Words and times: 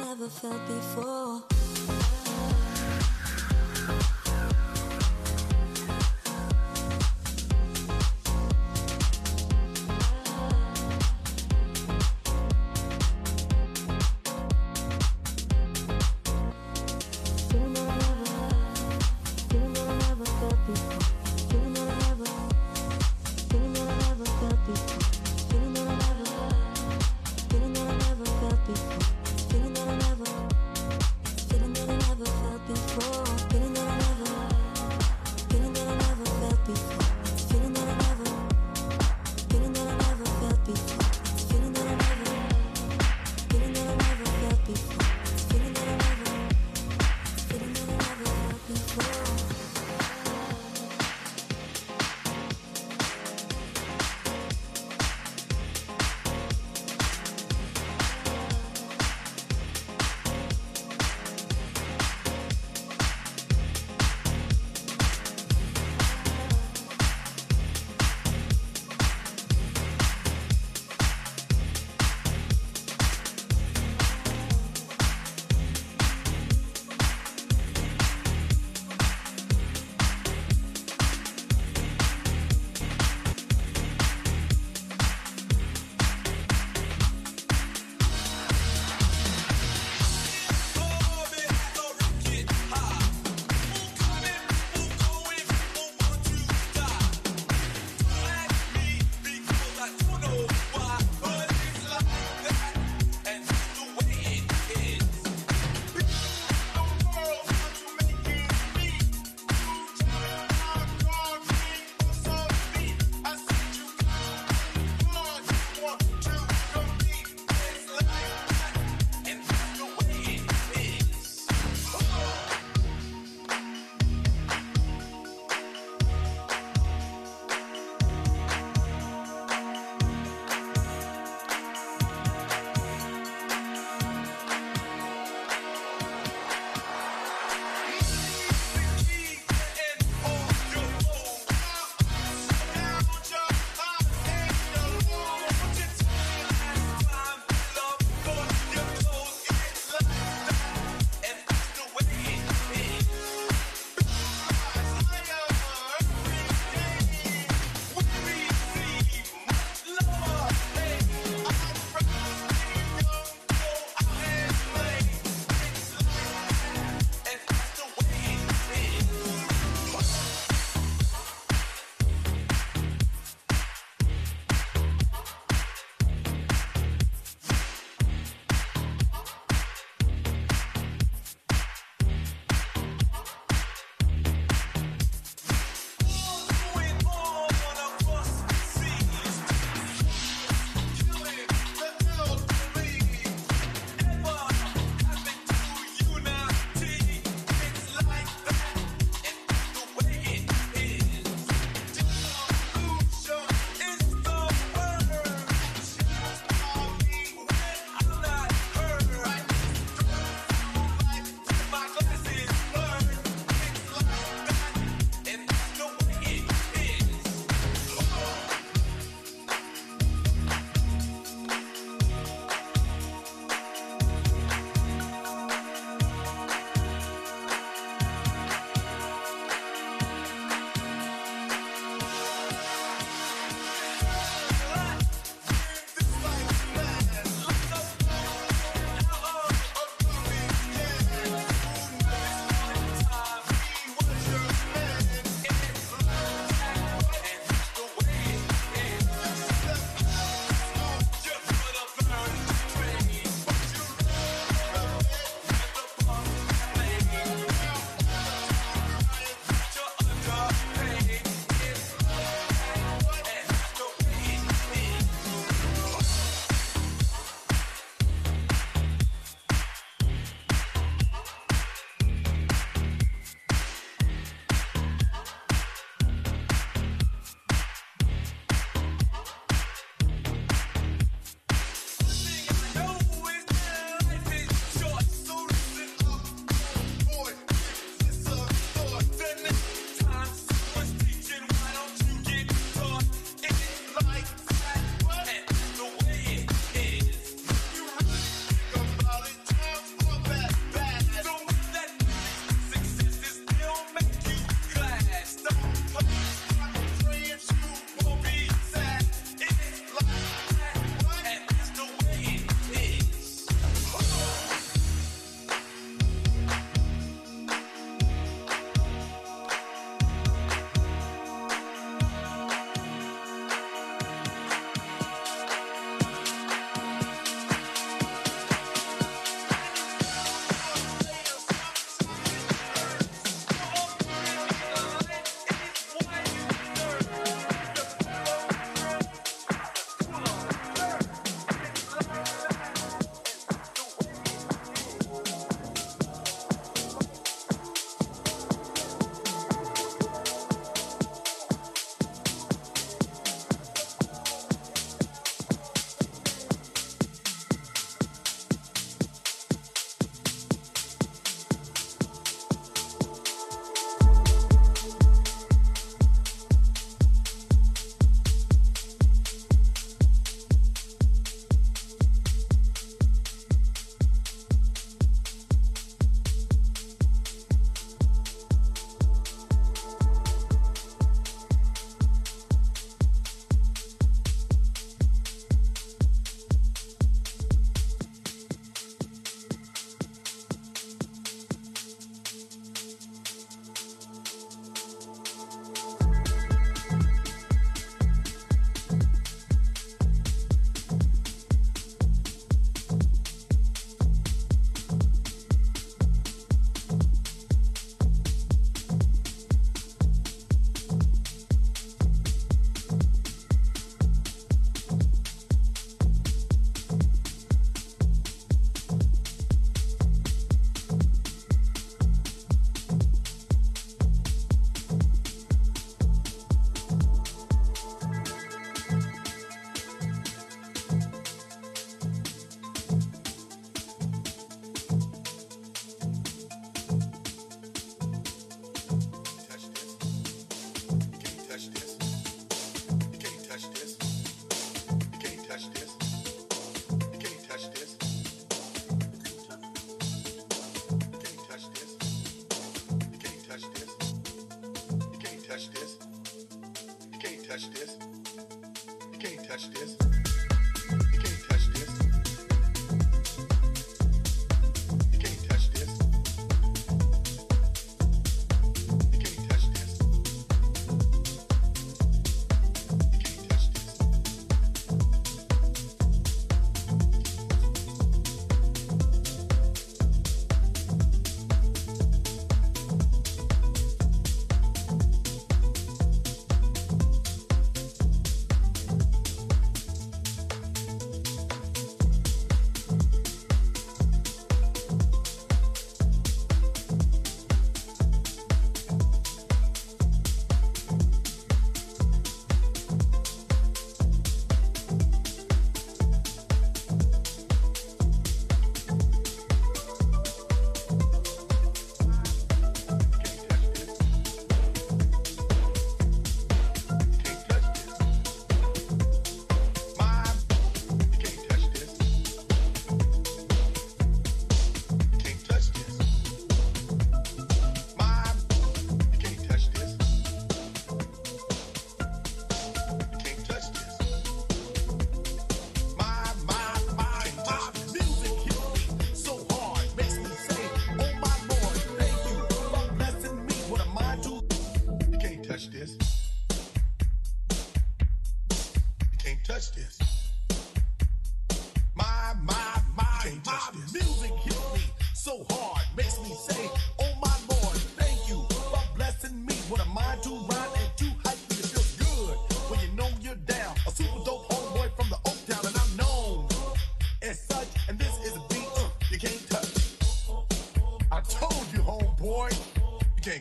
never 0.00 0.28
felt 0.28 0.66
before. 0.66 1.59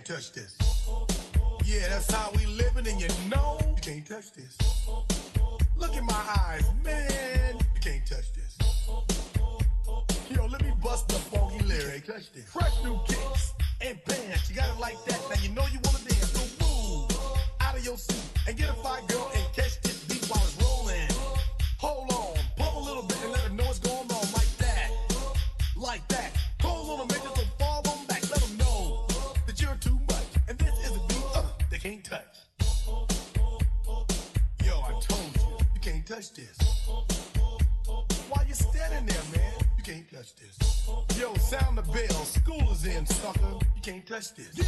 Touch 0.10 0.32
this. 0.32 0.59
You 44.38 44.59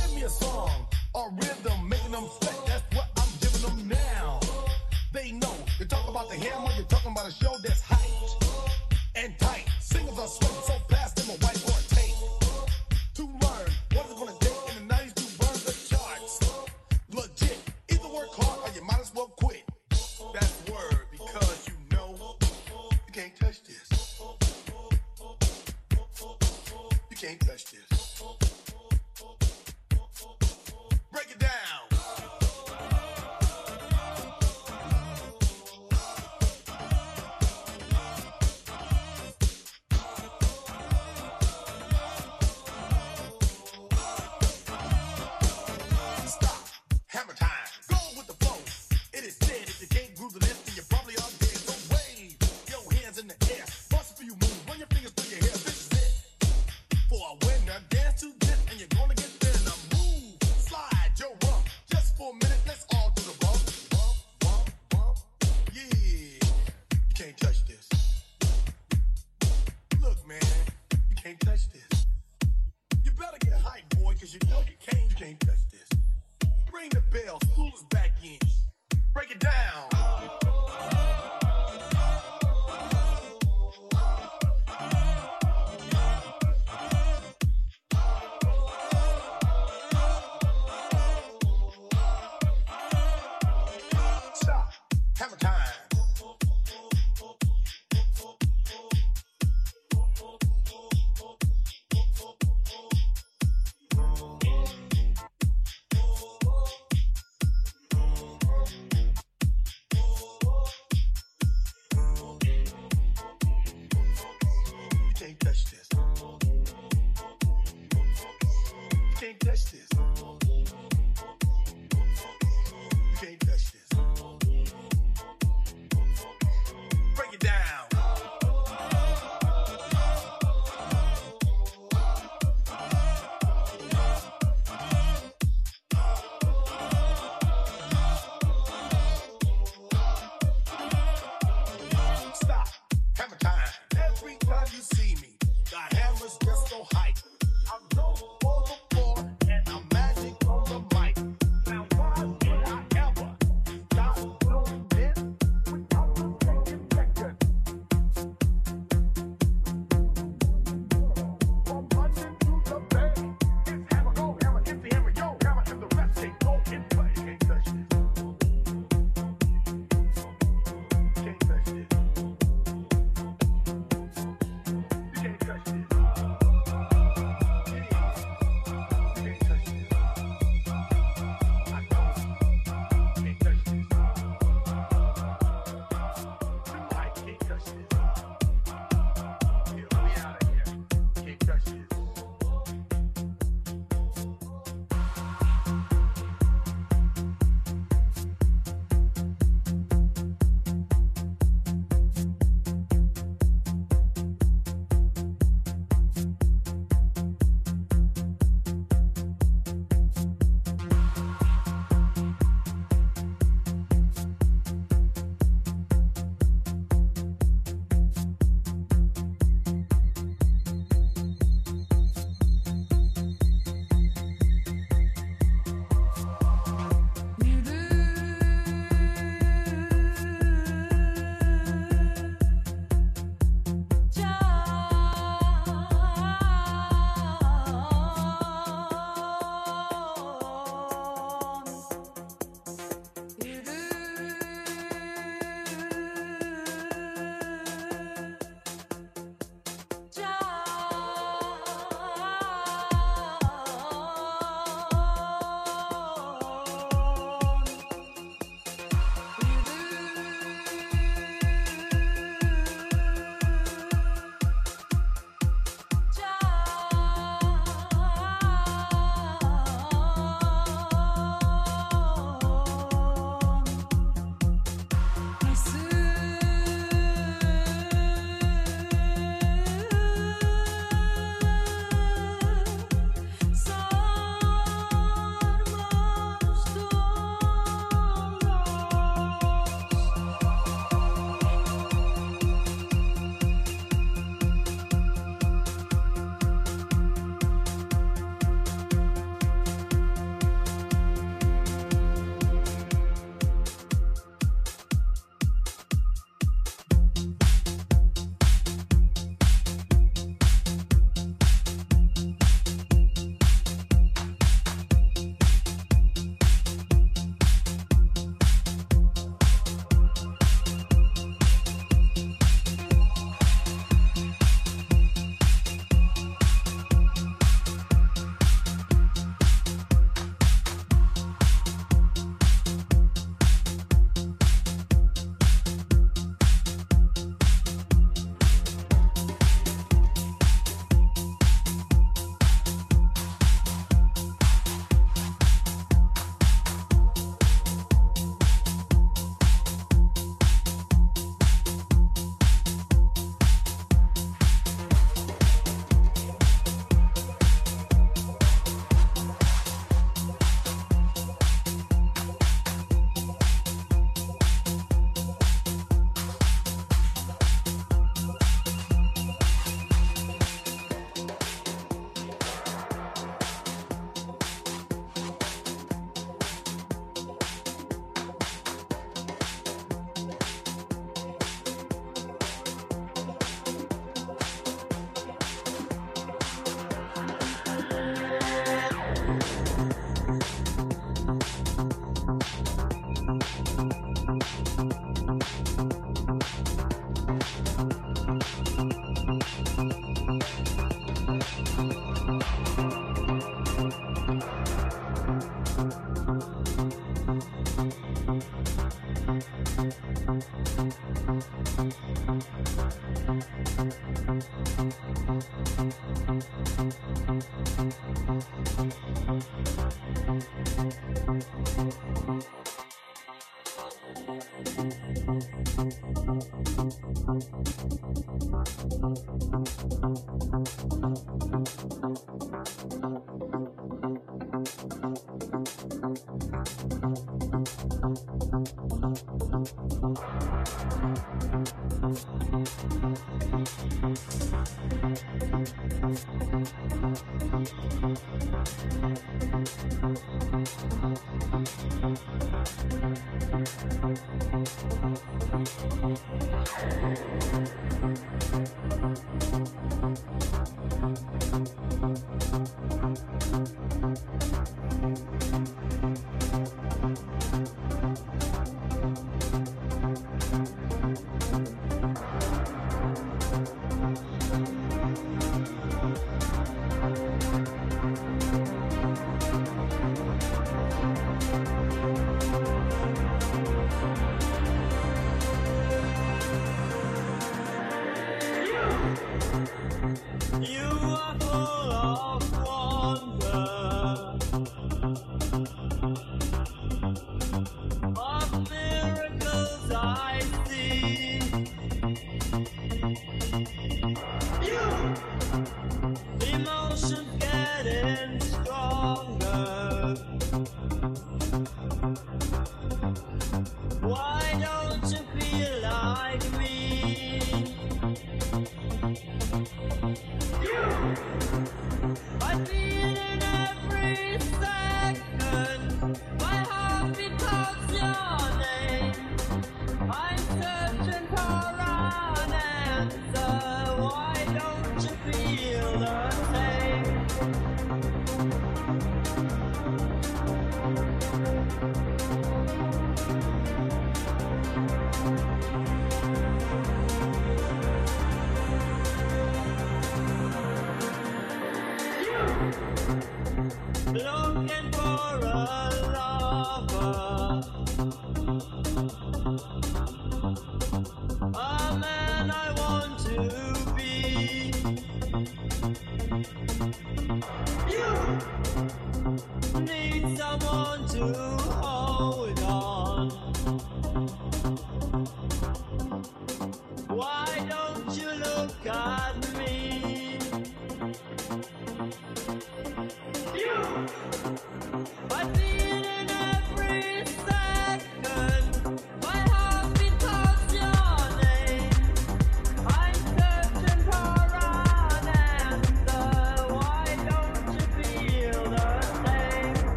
like 516.11 516.51
me? 516.59 517.41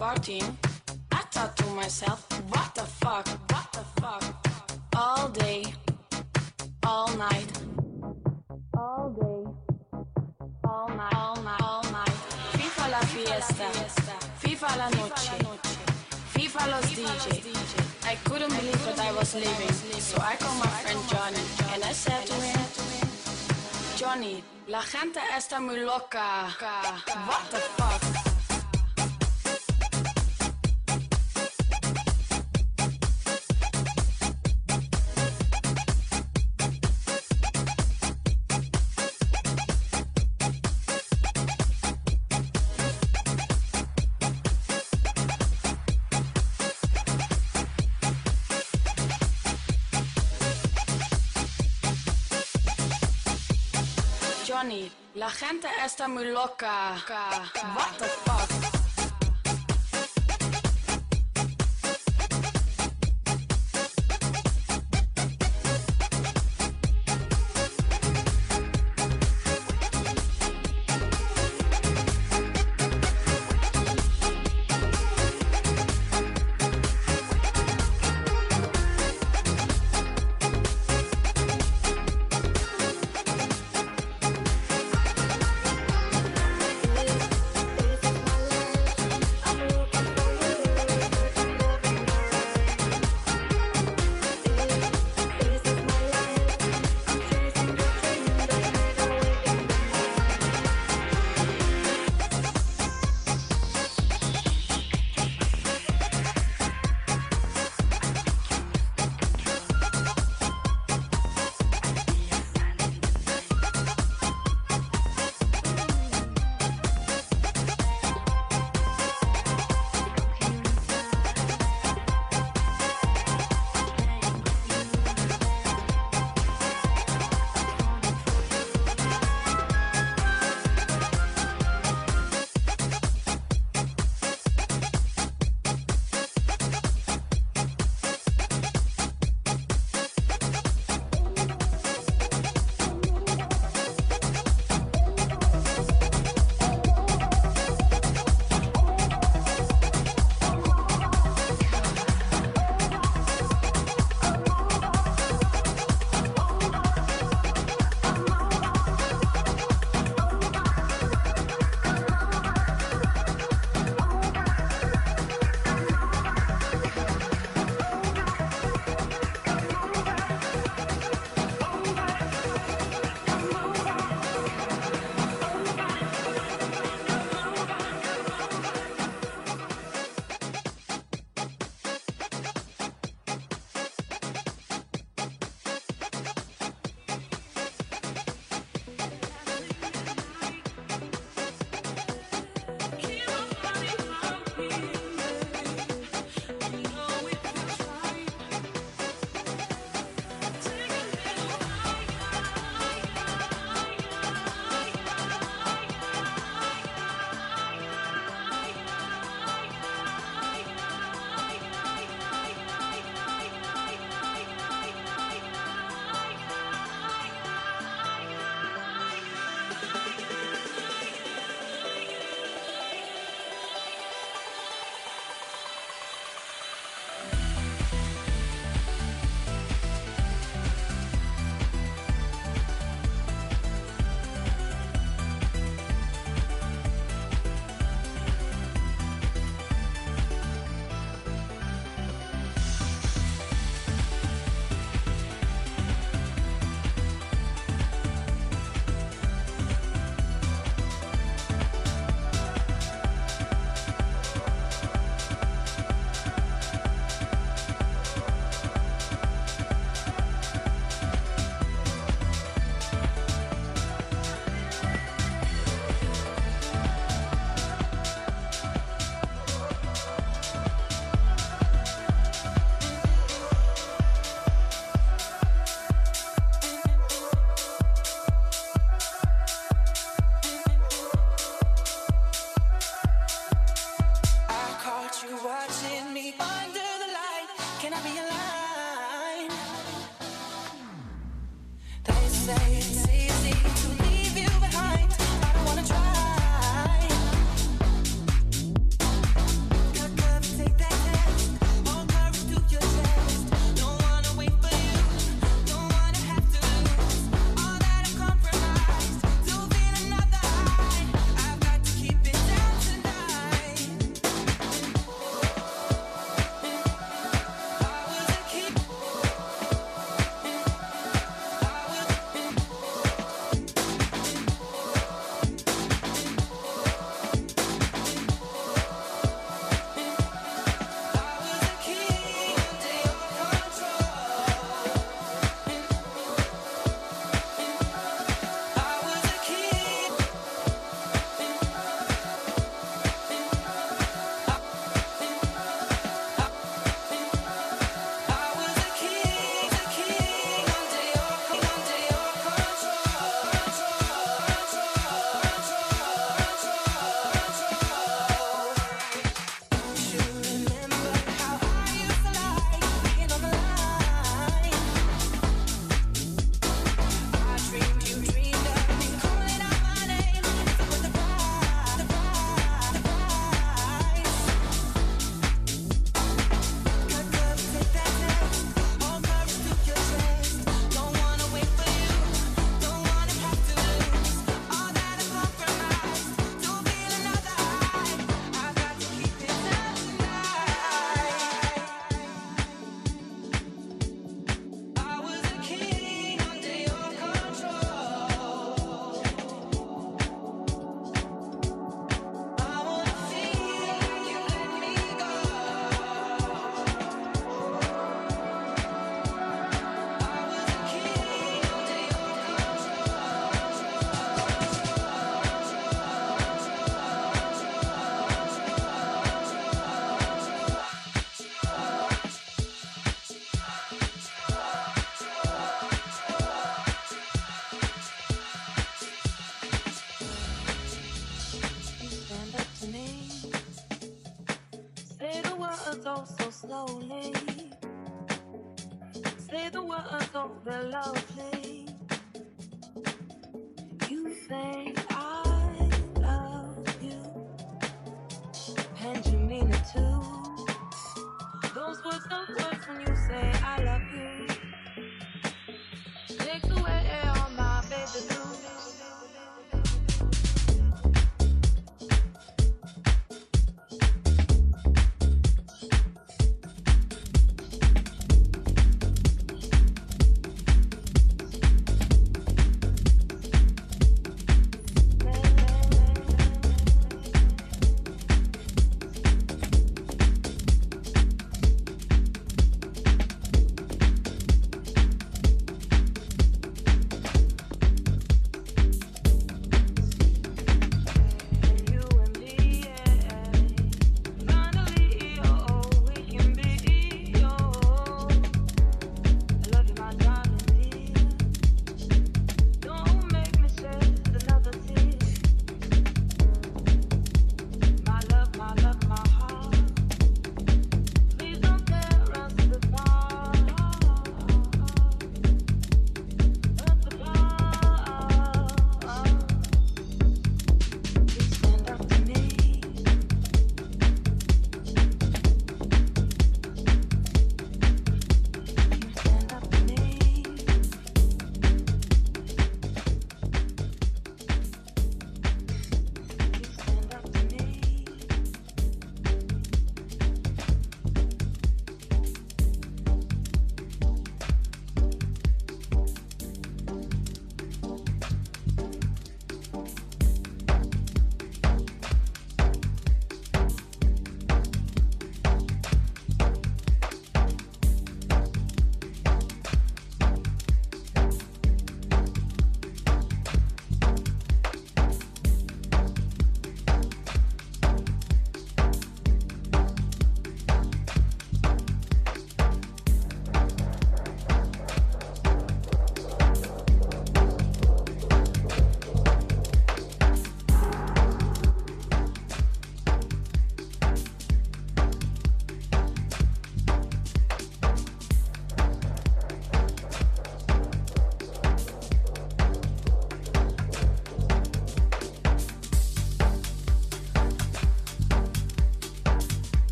14, 0.00 0.42
I 1.12 1.16
thought 1.30 1.54
to 1.58 1.66
myself, 1.76 2.26
what 2.48 2.74
the 2.74 2.86
fuck, 3.04 3.28
what 3.52 3.70
the 3.70 3.84
fuck? 4.00 4.24
All 4.96 5.28
day, 5.28 5.74
all 6.86 7.14
night, 7.18 7.52
all 8.78 9.10
day, 9.10 9.44
all 10.64 10.88
night, 10.88 11.14
all 11.14 11.36
night, 11.42 11.60
all 11.60 11.82
night. 11.92 12.16
Viva 12.56 12.88
la 12.88 13.00
fiesta, 13.12 13.66
Viva 14.40 14.74
la 14.78 14.88
noche, 14.88 15.36
Viva 16.32 16.66
los 16.70 16.86
DJ. 16.96 17.44
I 18.08 18.14
couldn't 18.24 18.56
believe 18.56 18.82
that 18.86 19.00
I 19.00 19.12
was 19.12 19.34
leaving, 19.34 20.00
so 20.00 20.16
I 20.22 20.36
called 20.36 20.60
my 20.60 20.70
friend 20.80 20.98
Johnny 21.10 21.44
and 21.74 21.84
I 21.84 21.92
said 21.92 22.24
to 22.26 22.32
him, 22.32 22.60
Johnny, 23.98 24.42
la 24.66 24.80
gente 24.80 25.20
está 25.36 25.60
muy 25.60 25.80
loca. 25.84 26.48
What 27.26 27.50
the 27.50 27.58
fuck? 27.76 28.29
Gente 55.30 55.68
está 55.84 56.08
muy 56.08 56.24
loca. 56.26 56.96
What 57.74 57.98
the 57.98 58.06
fuck? 58.06 58.59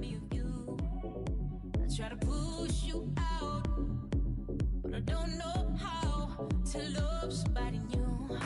I 0.00 1.96
try 1.96 2.08
to 2.08 2.16
push 2.16 2.84
you 2.84 3.12
out, 3.18 3.66
but 4.82 4.94
I 4.94 5.00
don't 5.00 5.36
know 5.38 5.76
how 5.76 6.48
to 6.70 6.78
love 7.00 7.32
somebody 7.32 7.80
new. 7.80 8.38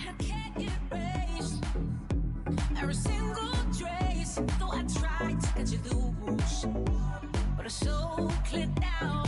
I 0.00 0.12
can't 0.18 0.56
erase 0.58 1.60
every 2.76 2.94
single 2.94 3.54
trace, 3.78 4.40
though 4.58 4.72
I 4.72 4.82
tried 4.98 5.40
to 5.40 5.48
cut 5.52 5.70
you 5.70 5.78
loose, 5.90 6.66
but 7.56 7.64
I'm 7.64 7.68
so 7.68 8.28
clipped 8.44 8.80
out. 9.00 9.23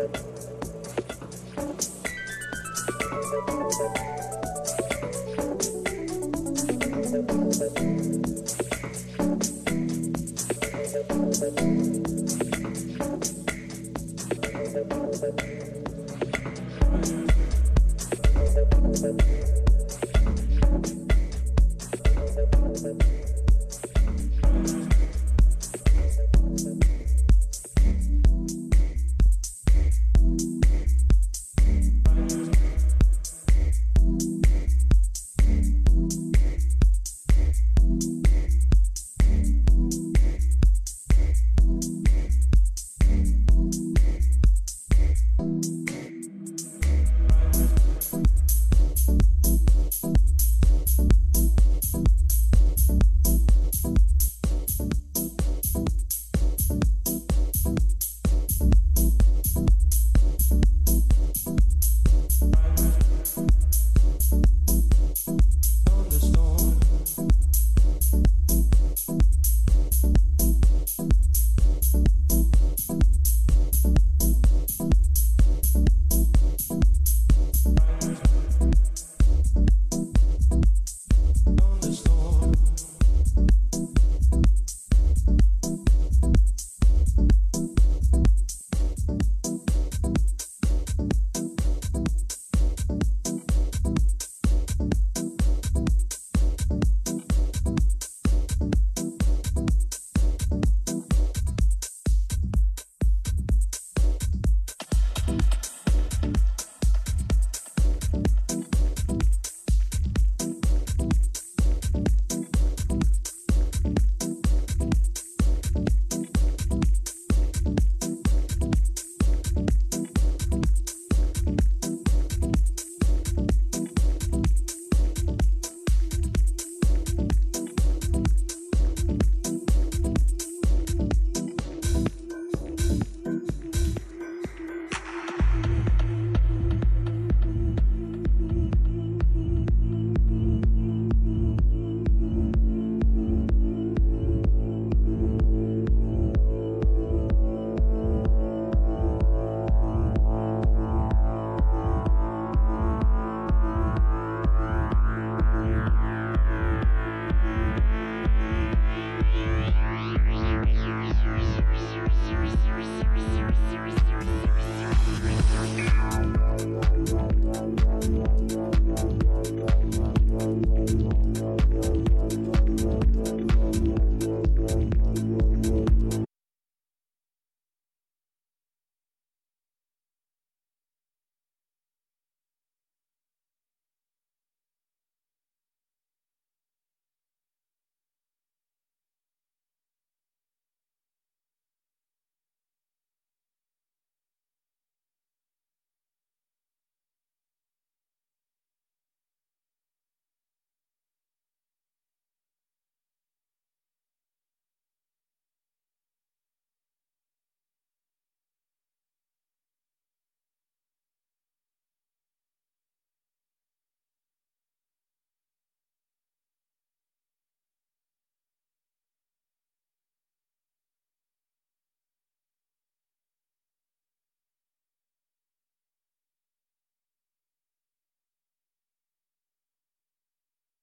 assets. 0.00 0.39